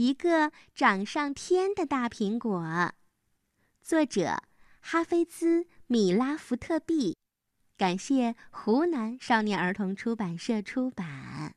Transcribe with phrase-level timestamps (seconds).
[0.00, 2.94] 一个长上天的大苹果。
[3.82, 4.38] 作者：
[4.80, 7.18] 哈菲兹·米拉福特币，
[7.76, 11.54] 感谢湖南少年儿童出版社出版。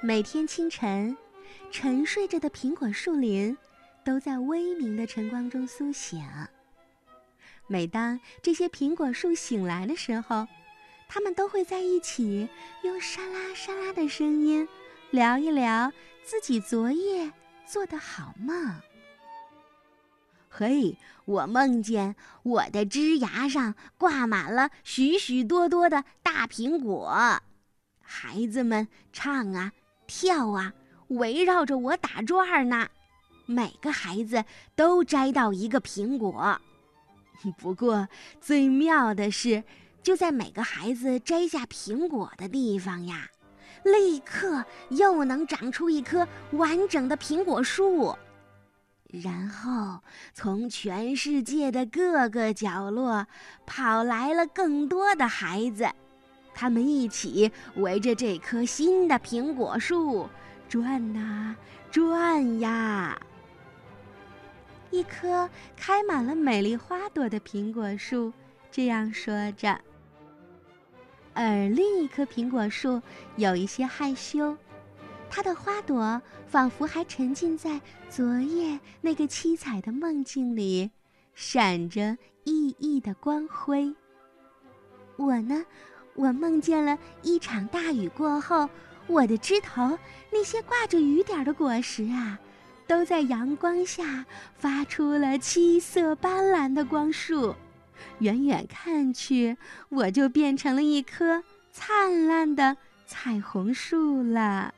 [0.00, 1.16] 每天清晨，
[1.72, 3.58] 沉睡着的苹果树林
[4.04, 6.24] 都在微明的晨光中苏醒。
[7.66, 10.46] 每当这些苹果树醒来的时候，
[11.12, 12.48] 他们都会在一起
[12.82, 14.66] 用沙拉沙拉的声音
[15.10, 15.92] 聊一聊
[16.22, 17.32] 自己昨夜
[17.66, 18.80] 做的好梦。
[20.48, 27.42] 嘿，我梦见我的枝芽上挂满了许许多多的大苹果，
[28.00, 29.72] 孩子们唱啊
[30.06, 30.72] 跳啊，
[31.08, 32.88] 围绕着我打转呢。
[33.46, 34.44] 每个孩子
[34.76, 36.60] 都摘到一个苹果。
[37.58, 38.06] 不过，
[38.40, 39.64] 最妙的是，
[40.02, 43.28] 就在每个孩子摘下苹果的地方呀，
[43.84, 48.16] 立刻又能长出一棵完整的苹果树。
[49.12, 50.00] 然后，
[50.34, 53.26] 从全世界的各个角落
[53.66, 55.90] 跑来了更多的孩子，
[56.54, 60.28] 他们一起围着这棵新的苹果树
[60.68, 61.56] 转呐
[61.90, 63.20] 转呀。
[64.90, 68.32] 一棵开满了美丽花朵的苹果树
[68.70, 69.80] 这样说着，
[71.32, 73.00] 而另一棵苹果树
[73.36, 74.56] 有一些害羞，
[75.28, 80.90] 它的花朵仿佛还沉浸在昨夜那个七彩的梦境里，
[81.34, 83.94] 闪着熠熠的光辉。
[85.16, 85.64] 我呢，
[86.14, 88.68] 我梦见了一场大雨过后，
[89.06, 89.98] 我的枝头
[90.30, 92.38] 那些挂着雨点的果实啊。
[92.86, 97.54] 都在阳光下发出了七色斑斓的光束，
[98.20, 99.56] 远远看去，
[99.88, 102.76] 我就变成了一棵灿烂的
[103.06, 104.74] 彩虹树了。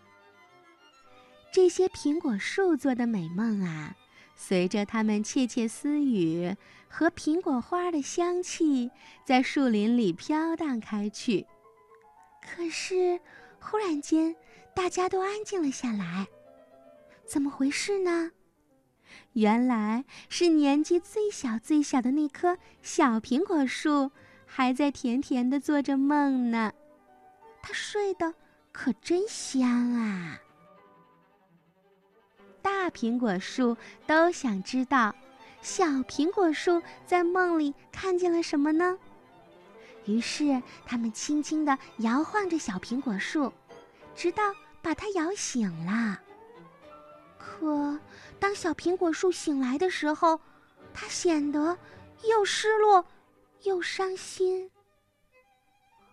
[1.53, 3.95] 这些苹果树做的美梦啊，
[4.37, 6.57] 随着它们窃窃私语
[6.89, 8.91] 和苹果花的香气，
[9.25, 11.47] 在树林里飘荡开去。
[12.41, 13.21] 可是，
[13.61, 14.35] 忽然间，
[14.75, 16.27] 大家都安静了下来。
[17.27, 18.31] 怎么回事呢？
[19.33, 24.11] 原来是年纪最小最小的那棵小苹果树，
[24.47, 26.73] 还在甜甜的做着梦呢。
[27.63, 28.35] 它睡得
[28.73, 30.39] 可真香啊！
[32.61, 35.15] 大苹果树都想知道，
[35.61, 38.99] 小苹果树在梦里看见了什么呢？
[40.07, 43.53] 于是他们轻轻地摇晃着小苹果树，
[44.17, 44.43] 直到
[44.81, 46.21] 把它摇醒了。
[47.63, 47.97] 可
[48.41, 50.41] 当小苹果树醒来的时候，
[50.93, 51.79] 它显得
[52.25, 53.07] 又失落
[53.63, 54.69] 又伤心。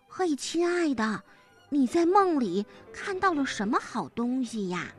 [0.06, 1.24] 嘿，亲爱的，
[1.68, 4.94] 你在梦里看到了什么好东西呀？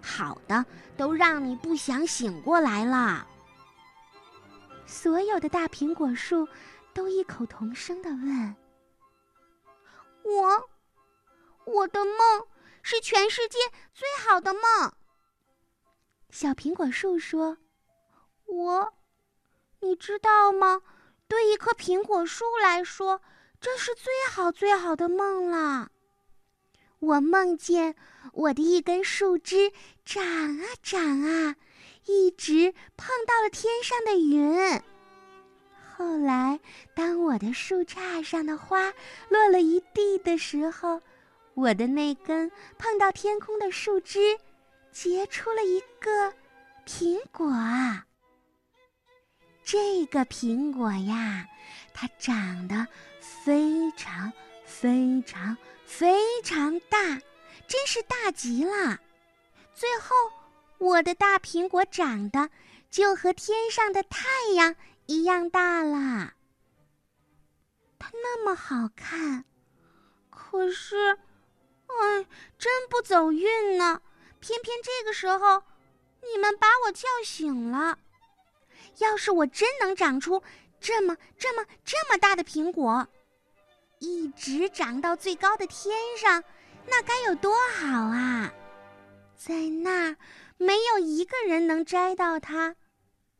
[0.00, 0.64] 好的
[0.96, 3.26] 都让你不想醒过来了。
[4.86, 6.46] 所有的大苹果树
[6.94, 8.54] 都异口同声的问
[10.22, 10.68] ：“我，
[11.64, 12.46] 我的梦
[12.80, 13.58] 是全世界
[13.92, 14.62] 最好的梦。”
[16.38, 17.56] 小苹果树说
[18.44, 18.92] ：“我，
[19.80, 20.82] 你知道吗？
[21.26, 23.22] 对一棵苹果树来说，
[23.58, 25.90] 这是最好最好的梦了。
[26.98, 27.94] 我梦见
[28.34, 29.72] 我的一根树枝
[30.04, 30.22] 长
[30.60, 31.56] 啊长啊，
[32.04, 34.82] 一直碰到了天上的云。
[35.96, 36.60] 后来，
[36.94, 38.92] 当我的树杈上的花
[39.30, 41.00] 落了一地的时候，
[41.54, 44.38] 我的那根碰到天空的树枝。”
[44.98, 46.32] 结出了一个
[46.86, 47.46] 苹果。
[49.62, 51.46] 这个苹果呀，
[51.92, 52.88] 它长得
[53.20, 54.32] 非常
[54.64, 55.54] 非常
[55.84, 56.98] 非常大，
[57.68, 58.98] 真是大极了。
[59.74, 60.14] 最后，
[60.78, 62.48] 我的大苹果长得
[62.90, 64.74] 就和天上的太阳
[65.04, 66.32] 一样大了。
[67.98, 69.44] 它那么好看，
[70.30, 71.18] 可是，
[71.84, 74.00] 哎，真不走运呢。
[74.46, 75.60] 偏偏这个时候，
[76.22, 77.98] 你们把我叫醒了。
[78.98, 80.40] 要是我真能长出
[80.78, 83.08] 这么、这么、这么大的苹果，
[83.98, 86.44] 一直长到最高的天上，
[86.86, 88.52] 那该有多好啊！
[89.36, 90.16] 在那儿，
[90.58, 92.76] 没有一个人能摘到它，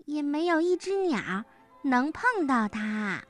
[0.06, 1.44] 也没有一只鸟
[1.82, 3.22] 能碰到它。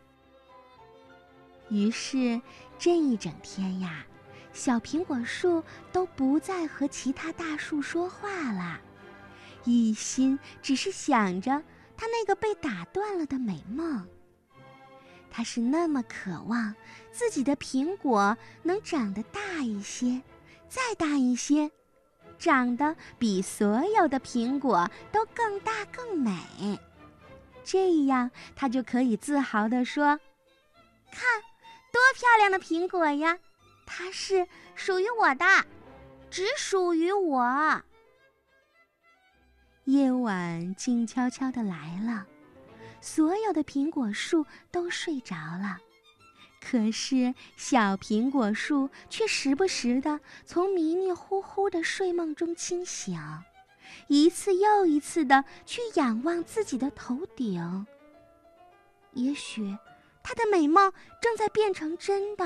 [1.69, 2.41] 于是，
[2.79, 4.07] 这一整天呀。
[4.57, 5.63] 小苹果树
[5.93, 8.81] 都不再和其他大树说话了，
[9.65, 11.63] 一心只是想着
[11.97, 14.09] 它那个被打断了的美梦。
[15.31, 16.75] 它是那么渴望
[17.13, 20.23] 自己的苹果能长得大一些，
[20.69, 21.71] 再大一些，
[22.39, 26.81] 长得比所有的苹果都更大更美。
[27.63, 30.19] 这样，它就可以自豪地说
[31.13, 31.43] ：“看，
[31.93, 33.39] 多漂亮的苹果呀！
[33.87, 35.47] 它是属于我的，
[36.31, 37.83] 只属于我。”
[39.85, 42.27] 夜晚静悄悄的来了，
[43.01, 45.79] 所有的苹果树都睡着了，
[46.61, 53.17] 可是小苹果树却时不时的从迷迷糊糊的睡梦中清醒，
[54.09, 57.87] 一次又一次的去仰望自己的头顶。
[59.13, 59.79] 也许，
[60.25, 60.93] 它的美梦
[61.23, 62.45] 正在变成真的。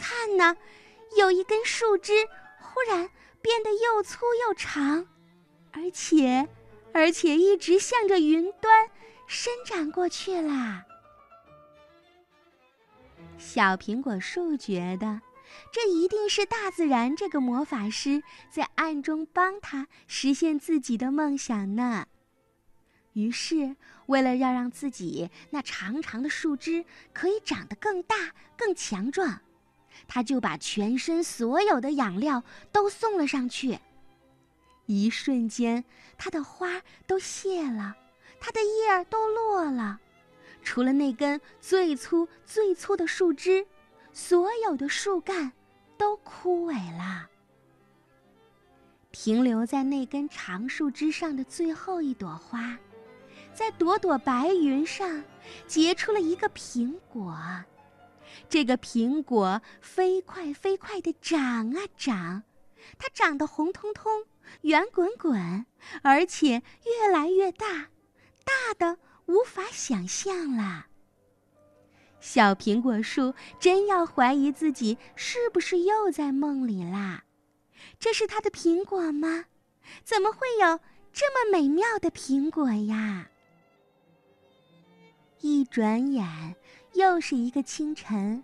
[0.00, 0.56] 看呢，
[1.18, 2.26] 有一根树枝
[2.58, 3.10] 忽然
[3.42, 5.06] 变得又粗又长。
[5.72, 6.48] 而且，
[6.94, 8.88] 而且一直向着云端
[9.26, 10.86] 伸展过去啦。
[13.36, 15.20] 小苹果树觉得，
[15.70, 22.06] 这一定是大自然这个魔法师在暗中帮他实现自己的梦想呢。
[23.12, 23.76] 于是，
[24.06, 29.40] 为了要让自己那长长的树枝可以长得更大、更强壮，
[30.08, 32.42] 他就把全身所有的养料
[32.72, 33.78] 都送了上去。
[34.86, 35.84] 一瞬间，
[36.18, 37.94] 它的花都谢了，
[38.40, 40.00] 它的叶儿都落了，
[40.62, 43.64] 除了那根最粗最粗的树枝，
[44.12, 45.52] 所有的树干
[45.96, 47.28] 都枯萎了。
[49.12, 52.76] 停留在那根长树枝上的最后一朵花，
[53.52, 55.22] 在朵朵白云上
[55.66, 57.36] 结出了一个苹果。
[58.48, 62.42] 这个苹果飞快飞快地长啊长，
[62.98, 64.24] 它长得红彤彤。
[64.62, 65.64] 圆滚滚，
[66.02, 67.88] 而且越来越大，
[68.44, 70.86] 大的无法想象了。
[72.18, 77.22] 小苹果树真要怀疑自己是不是又在梦里啦？
[78.00, 79.44] 这是它的苹果吗？
[80.02, 80.80] 怎么会有
[81.12, 83.28] 这么美妙的苹果呀？
[85.40, 86.56] 一转眼
[86.94, 88.42] 又是一个清晨，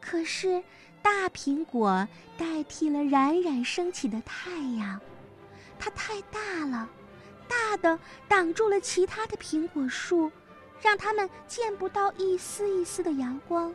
[0.00, 0.62] 可是
[1.02, 2.06] 大苹果
[2.38, 5.00] 代替了冉冉升起的太阳。
[5.78, 6.88] 它太大了，
[7.48, 7.98] 大的
[8.28, 10.30] 挡住了其他的苹果树，
[10.80, 13.74] 让它们见不到一丝一丝的阳光。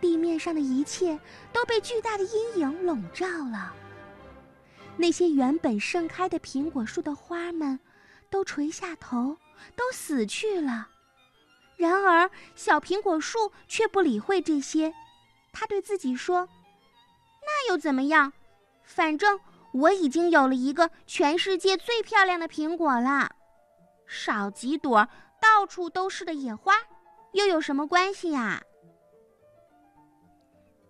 [0.00, 1.20] 地面上的一切
[1.52, 3.74] 都被巨大的阴影笼罩了。
[4.96, 7.78] 那些原本盛开的苹果树的花们，
[8.30, 9.36] 都垂下头，
[9.76, 10.88] 都死去了。
[11.80, 14.92] 然而，小苹果树却不理会这些，
[15.50, 16.46] 他对自己说
[17.40, 18.32] ：“那又怎么样？
[18.84, 19.40] 反正……”
[19.72, 23.30] 我已经有了一个全世界最漂亮的苹果了，
[24.04, 25.08] 少几朵
[25.40, 26.74] 到处都是的野花，
[27.34, 28.60] 又有什么关系呀？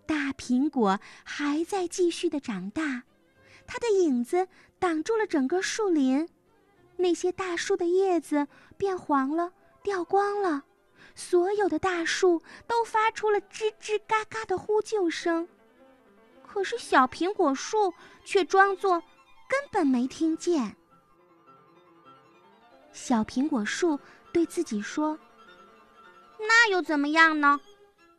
[0.07, 3.03] 大苹果还在继续的长大，
[3.67, 4.49] 它的影子
[4.79, 6.27] 挡住了整个树林，
[6.97, 8.49] 那些大树的叶子
[8.79, 9.53] 变黄了，
[9.83, 10.65] 掉光了，
[11.21, 15.47] 所有的大树都发出了吱吱嘎嘎的呼救声。
[16.43, 17.93] 可是小苹果树
[18.25, 18.99] 却装作
[19.47, 20.75] 根本没听见。
[22.91, 24.01] 小苹果树
[24.33, 25.19] 对自己说
[26.41, 27.61] ：“那又怎么样呢？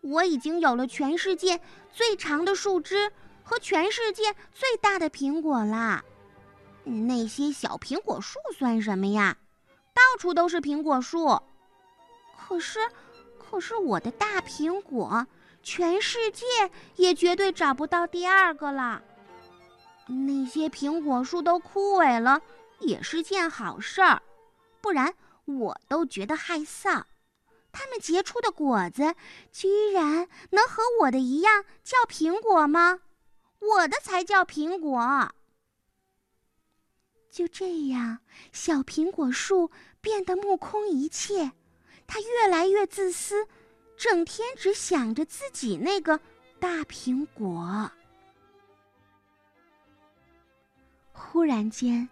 [0.01, 1.59] 我已经有了全世界
[1.91, 3.11] 最长的树枝
[3.43, 6.03] 和全世界最大的苹果啦。
[6.83, 9.37] 那些小苹果树算什么呀？
[9.93, 11.41] 到处都是苹果树。
[12.51, 12.79] 可是，
[13.39, 15.25] 可是我的大苹果……”
[15.63, 16.43] 全世界
[16.95, 19.01] 也绝对找不到第二个了。
[20.07, 22.41] 那些苹果树都枯萎了，
[22.79, 24.21] 也是件好事儿，
[24.81, 25.13] 不然
[25.45, 27.03] 我都觉得害臊。
[27.71, 29.13] 它们结出的果子，
[29.51, 32.99] 居然能和我的一样叫苹果吗？
[33.59, 35.31] 我的才叫苹果。
[37.29, 38.17] 就这样，
[38.51, 39.69] 小苹果树
[40.01, 41.51] 变得目空一切，
[42.11, 43.47] 他越来越自私。
[43.95, 46.19] 整天只想着自己那个
[46.59, 47.89] 大苹果。
[51.13, 52.09] 忽然间，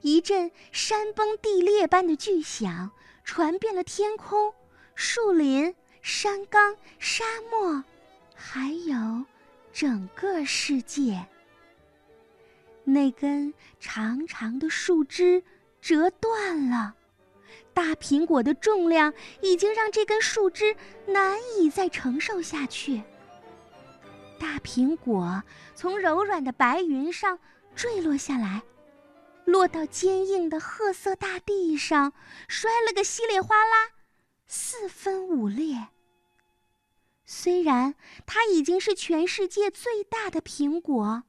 [0.00, 2.90] 一阵山崩地裂般的巨响
[3.22, 4.52] 传遍了天空、
[4.96, 5.72] 树林、
[6.02, 7.84] 山岗、沙漠，
[8.34, 9.24] 还有
[9.72, 11.24] 整个世界。
[12.82, 15.44] 那根长长的树枝
[15.80, 16.96] 折断了。
[17.76, 20.74] 大苹果的重量已经让这根树枝
[21.06, 23.02] 难以再承受下去。
[24.40, 25.42] 大苹果
[25.74, 27.38] 从柔软的白云上
[27.74, 28.62] 坠落下来，
[29.44, 32.14] 落到坚硬的褐色大地上，
[32.48, 33.90] 摔了个稀里哗啦，
[34.46, 35.88] 四分五裂。
[37.26, 41.24] 虽然它已经是全世界最大的苹果，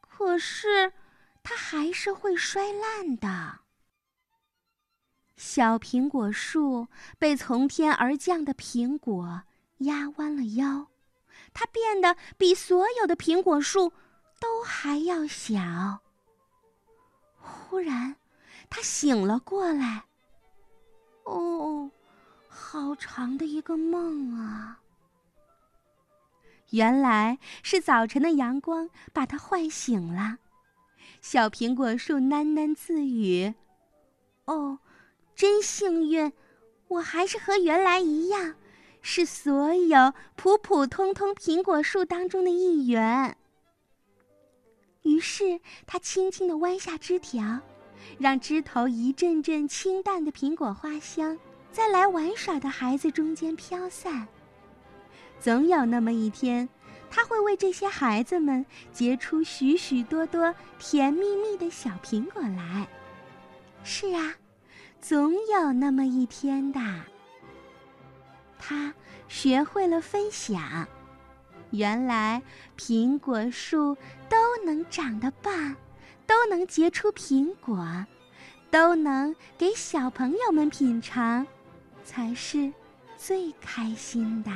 [0.00, 0.94] 可是
[1.42, 3.63] 它还是会摔烂的。
[5.46, 9.42] 小苹果树被从天而降的苹果
[9.80, 10.86] 压弯了腰，
[11.52, 13.92] 它变得比所有的苹果树
[14.40, 16.00] 都还要小。
[17.36, 18.16] 忽然，
[18.70, 20.04] 它醒了过来。
[21.24, 21.90] 哦，
[22.48, 24.80] 好长的一个梦啊！
[26.70, 30.38] 原来是早晨的阳光把它唤醒了。
[31.20, 33.52] 小苹果树喃喃自语
[34.46, 34.78] ：“哦，
[35.34, 36.32] 真幸运，
[36.88, 38.54] 我还是和原来一样，
[39.02, 43.36] 是所有普普通通苹果树当中的一员。”
[45.02, 47.60] 于是，他轻轻地弯下枝条。
[48.18, 51.38] 让枝头一阵阵清淡的苹果花香，
[51.72, 54.28] 在来玩耍的孩子中间飘散。
[55.40, 56.68] 总有那么一天，
[57.10, 62.86] 他会为这些孩子们结出许许多多甜蜜蜜的小苹果来。
[63.82, 64.34] 是啊，
[65.06, 66.80] 总有那么一天的。
[68.58, 68.94] 他
[69.28, 70.88] 学会了分享。
[71.72, 72.40] 原来，
[72.78, 73.94] 苹果树
[74.30, 75.76] 都能长得棒。
[76.26, 77.86] 都能结出苹果，
[78.70, 81.46] 都能给小朋友们品尝，
[82.02, 82.72] 才是
[83.18, 84.50] 最开心的。